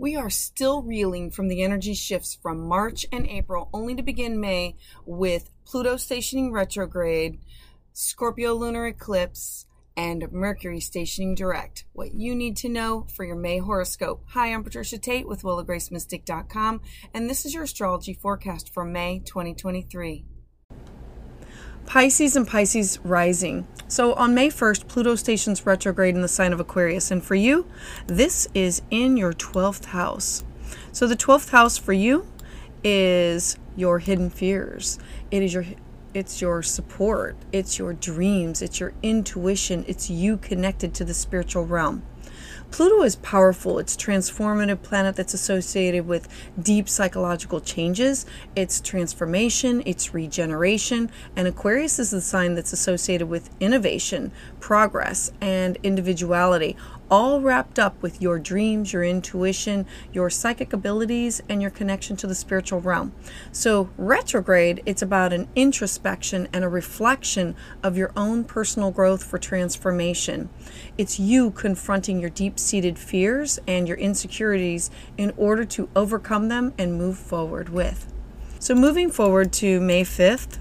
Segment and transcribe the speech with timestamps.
[0.00, 4.40] We are still reeling from the energy shifts from March and April, only to begin
[4.40, 7.38] May with Pluto stationing retrograde,
[7.92, 9.66] Scorpio lunar eclipse,
[9.98, 11.84] and Mercury stationing direct.
[11.92, 14.24] What you need to know for your May horoscope.
[14.28, 16.80] Hi, I'm Patricia Tate with WillowGraceMystik.com,
[17.12, 20.24] and this is your astrology forecast for May 2023.
[21.90, 23.66] Pisces and Pisces rising.
[23.88, 27.10] So on May 1st, Pluto stations retrograde in the sign of Aquarius.
[27.10, 27.66] And for you,
[28.06, 30.44] this is in your 12th house.
[30.92, 32.28] So the 12th house for you
[32.84, 35.00] is your hidden fears.
[35.32, 35.64] It is your
[36.14, 41.66] it's your support, it's your dreams, it's your intuition, it's you connected to the spiritual
[41.66, 42.04] realm.
[42.70, 43.78] Pluto is powerful.
[43.78, 46.28] It's transformative planet that's associated with
[46.60, 48.26] deep psychological changes.
[48.54, 54.30] It's transformation, it's regeneration, and Aquarius is the sign that's associated with innovation,
[54.60, 56.76] progress, and individuality
[57.10, 62.26] all wrapped up with your dreams, your intuition, your psychic abilities, and your connection to
[62.26, 63.12] the spiritual realm.
[63.52, 69.38] So, retrograde, it's about an introspection and a reflection of your own personal growth for
[69.38, 70.48] transformation.
[70.96, 76.72] It's you confronting your deep seated fears and your insecurities in order to overcome them
[76.78, 78.12] and move forward with.
[78.58, 80.58] So, moving forward to May 5th,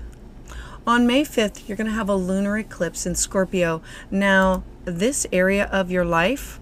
[0.87, 3.81] on May 5th, you're going to have a lunar eclipse in Scorpio.
[4.09, 6.59] Now, this area of your life,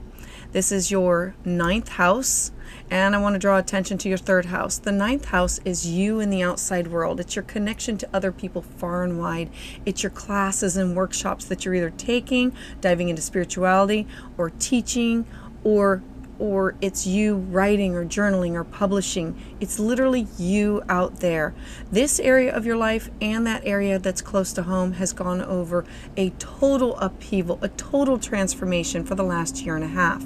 [0.52, 2.52] this is your ninth house.
[2.90, 4.78] And I want to draw attention to your third house.
[4.78, 7.20] The ninth house is you in the outside world.
[7.20, 9.50] It's your connection to other people far and wide.
[9.86, 15.26] It's your classes and workshops that you're either taking, diving into spirituality, or teaching,
[15.66, 16.02] or
[16.40, 19.40] or it's you writing or journaling or publishing.
[19.60, 21.54] It's literally you out there.
[21.92, 25.86] This area of your life and that area that's close to home has gone over
[26.16, 30.24] a total upheaval, a total transformation for the last year and a half.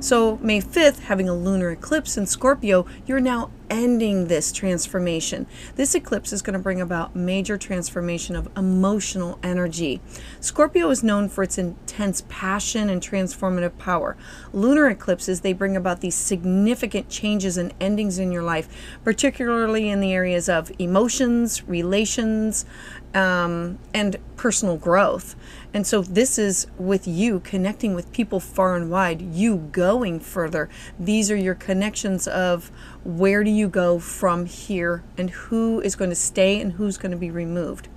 [0.00, 5.46] So, May 5th, having a lunar eclipse in Scorpio, you're now ending this transformation.
[5.76, 10.00] This eclipse is going to bring about major transformation of emotional energy.
[10.40, 14.16] Scorpio is known for its intense passion and transformative power.
[14.52, 18.68] Lunar eclipses, they bring about these significant changes and endings in your life,
[19.04, 22.66] particularly in the areas of emotions, relations,
[23.16, 25.34] um, and personal growth.
[25.72, 30.68] And so this is with you connecting with people far and wide, you going further.
[30.98, 32.70] These are your connections of
[33.04, 37.12] where do you go from here and who is going to stay and who's going
[37.12, 37.88] to be removed.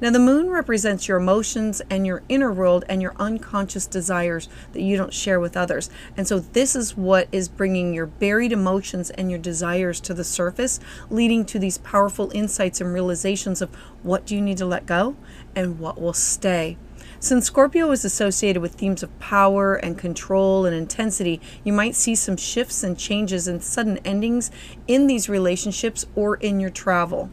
[0.00, 4.82] Now, the moon represents your emotions and your inner world and your unconscious desires that
[4.82, 5.90] you don't share with others.
[6.16, 10.24] And so, this is what is bringing your buried emotions and your desires to the
[10.24, 14.86] surface, leading to these powerful insights and realizations of what do you need to let
[14.86, 15.16] go
[15.54, 16.76] and what will stay.
[17.18, 22.14] Since Scorpio is associated with themes of power and control and intensity, you might see
[22.14, 24.50] some shifts and changes and sudden endings
[24.86, 27.30] in these relationships or in your travel.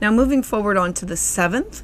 [0.00, 1.82] Now, moving forward on to the seventh,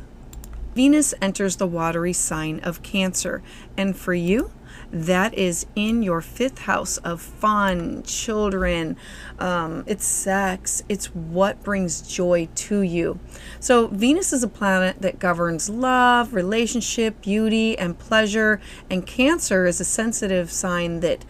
[0.74, 3.42] Venus enters the watery sign of Cancer.
[3.76, 4.52] And for you,
[4.90, 8.96] that is in your fifth house of fun, children,
[9.38, 13.18] um, it's sex, it's what brings joy to you.
[13.60, 18.60] So, Venus is a planet that governs love, relationship, beauty, and pleasure.
[18.90, 21.24] And Cancer is a sensitive sign that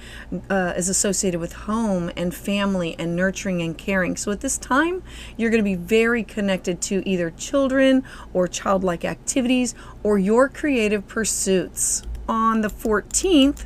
[0.48, 4.16] uh, is associated with home and family and nurturing and caring.
[4.16, 5.02] So, at this time,
[5.36, 11.06] you're going to be very connected to either children or childlike activities or your creative
[11.08, 13.64] pursuits on the 14th,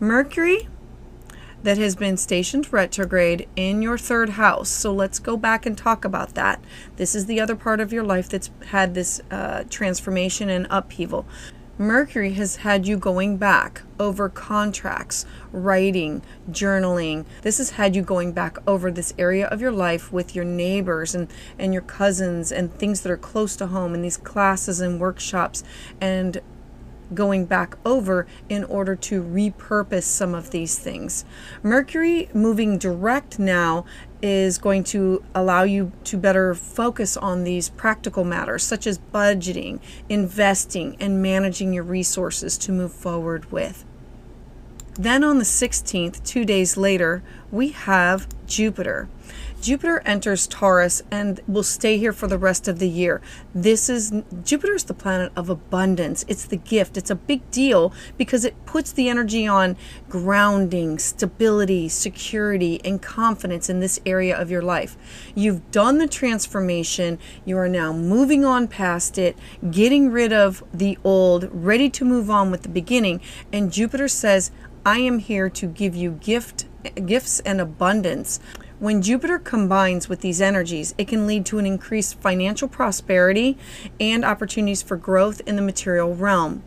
[0.00, 0.68] Mercury
[1.62, 4.68] that has been stationed retrograde in your third house.
[4.68, 6.62] So let's go back and talk about that.
[6.96, 11.26] This is the other part of your life that's had this uh, transformation and upheaval.
[11.78, 17.24] Mercury has had you going back over contracts, writing, journaling.
[17.40, 21.14] This has had you going back over this area of your life with your neighbors
[21.14, 25.00] and, and your cousins and things that are close to home and these classes and
[25.00, 25.64] workshops
[26.00, 26.42] and
[27.14, 31.24] going back over in order to repurpose some of these things.
[31.62, 33.84] Mercury moving direct now
[34.20, 39.80] is going to allow you to better focus on these practical matters such as budgeting,
[40.08, 43.84] investing, and managing your resources to move forward with.
[44.94, 49.08] Then on the 16th, two days later, we have Jupiter.
[49.62, 53.22] Jupiter enters Taurus and will stay here for the rest of the year.
[53.54, 54.12] This is
[54.42, 56.24] Jupiter is the planet of abundance.
[56.26, 56.96] It's the gift.
[56.96, 59.76] It's a big deal because it puts the energy on
[60.08, 64.96] grounding, stability, security, and confidence in this area of your life.
[65.36, 67.20] You've done the transformation.
[67.44, 69.38] You are now moving on past it,
[69.70, 73.20] getting rid of the old, ready to move on with the beginning.
[73.52, 74.50] And Jupiter says,
[74.84, 76.66] I am here to give you gift
[77.06, 78.40] gifts and abundance.
[78.82, 83.56] When Jupiter combines with these energies, it can lead to an increased financial prosperity
[84.00, 86.64] and opportunities for growth in the material realm.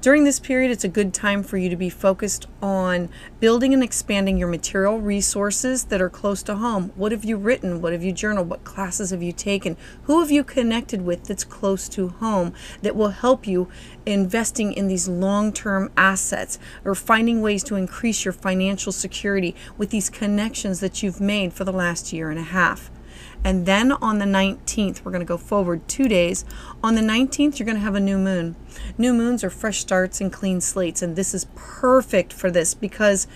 [0.00, 3.08] During this period, it's a good time for you to be focused on
[3.40, 6.92] building and expanding your material resources that are close to home.
[6.94, 7.80] What have you written?
[7.80, 8.50] What have you journaled?
[8.50, 9.76] What classes have you taken?
[10.02, 12.52] Who have you connected with that's close to home
[12.82, 13.68] that will help you
[14.04, 19.90] investing in these long term assets or finding ways to increase your financial security with
[19.90, 22.90] these connections that you've made for the last year and a half?
[23.44, 26.46] And then on the 19th, we're going to go forward two days.
[26.82, 28.56] On the 19th, you're going to have a new moon.
[28.96, 31.02] New moons are fresh starts and clean slates.
[31.02, 33.26] And this is perfect for this because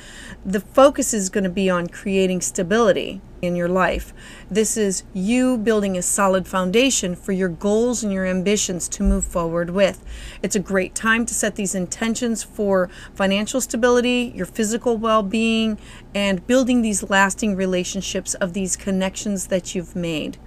[0.44, 4.12] the focus is going to be on creating stability in your life.
[4.50, 9.24] This is you building a solid foundation for your goals and your ambitions to move
[9.24, 10.04] forward with.
[10.42, 15.78] It's a great time to set these intentions for financial stability, your physical well being,
[16.14, 20.38] and building these lasting relationships of these connections that you've made.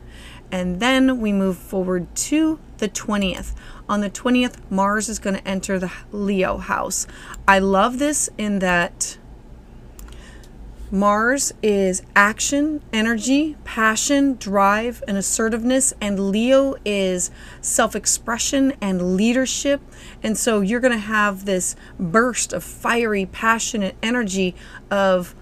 [0.52, 3.54] And then we move forward to the 20th.
[3.88, 7.08] On the 20th, Mars is going to enter the Leo house.
[7.48, 9.18] I love this in that
[10.94, 15.94] Mars is action, energy, passion, drive, and assertiveness.
[16.02, 19.80] And Leo is self expression and leadership.
[20.22, 24.54] And so you're going to have this burst of fiery, passionate energy
[24.90, 25.34] of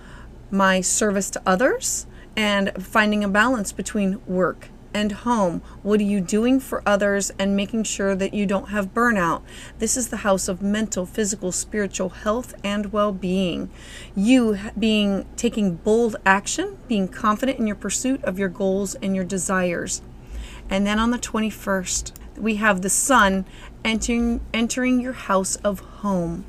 [0.51, 2.05] my service to others
[2.35, 5.61] and finding a balance between work and home.
[5.83, 9.41] What are you doing for others and making sure that you don't have burnout?
[9.79, 13.69] This is the house of mental, physical, spiritual health and well-being.
[14.15, 19.25] You being taking bold action, being confident in your pursuit of your goals and your
[19.25, 20.01] desires.
[20.69, 23.45] And then on the 21st, we have the sun
[23.83, 26.45] entering entering your house of home.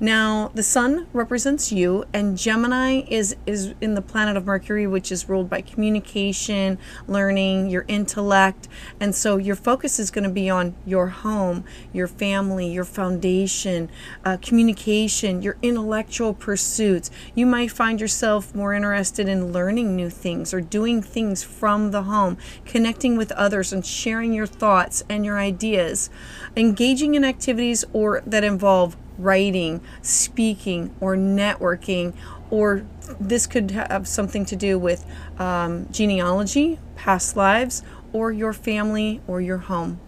[0.00, 5.12] Now, the sun represents you, and Gemini is is in the planet of Mercury, which
[5.12, 8.68] is ruled by communication, learning, your intellect,
[9.00, 13.90] and so your focus is going to be on your home, your family, your foundation,
[14.24, 17.10] uh, communication, your intellectual pursuits.
[17.34, 22.02] You might find yourself more interested in learning new things or doing things from the
[22.02, 26.10] home, connecting with others, and sharing your thoughts and your ideas,
[26.56, 32.14] engaging in activities or that involve writing, speaking, or networking,
[32.50, 32.84] or
[33.18, 35.04] this could have something to do with
[35.38, 37.82] um, genealogy, past lives,
[38.12, 40.00] or your family or your home.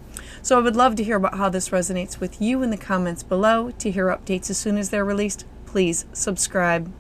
[0.43, 3.23] So I would love to hear about how this resonates with you in the comments
[3.23, 3.71] below.
[3.73, 6.93] To hear updates as soon as they're released, please subscribe.